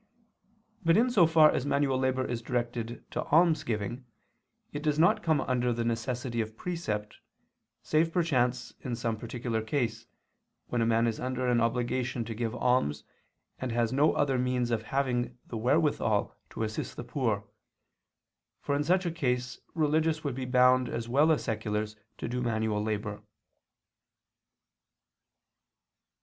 But 0.83 0.97
in 0.97 1.11
so 1.11 1.27
far 1.27 1.51
as 1.51 1.63
manual 1.63 1.99
labor 1.99 2.25
is 2.25 2.41
directed 2.41 3.05
to 3.11 3.21
almsgiving, 3.27 4.07
it 4.73 4.81
does 4.81 4.97
not 4.97 5.21
come 5.21 5.41
under 5.41 5.71
the 5.71 5.85
necessity 5.85 6.41
of 6.41 6.57
precept, 6.57 7.17
save 7.83 8.11
perchance 8.11 8.73
in 8.81 8.95
some 8.95 9.15
particular 9.15 9.61
case, 9.61 10.07
when 10.69 10.81
a 10.81 10.87
man 10.87 11.05
is 11.05 11.19
under 11.19 11.47
an 11.47 11.61
obligation 11.61 12.25
to 12.25 12.33
give 12.33 12.55
alms, 12.55 13.03
and 13.59 13.71
has 13.71 13.93
no 13.93 14.13
other 14.13 14.39
means 14.39 14.71
of 14.71 14.81
having 14.89 15.37
the 15.45 15.57
wherewithal 15.57 16.35
to 16.49 16.63
assist 16.63 16.95
the 16.97 17.03
poor: 17.03 17.43
for 18.59 18.73
in 18.75 18.83
such 18.83 19.05
a 19.05 19.11
case 19.11 19.59
religious 19.75 20.23
would 20.23 20.33
be 20.33 20.45
bound 20.45 20.89
as 20.89 21.07
well 21.07 21.31
as 21.31 21.43
seculars 21.43 21.95
to 22.17 22.27
do 22.27 22.41
manual 22.41 22.81
labor. 22.81 23.21